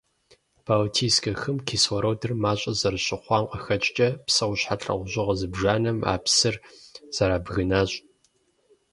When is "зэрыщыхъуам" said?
2.79-3.43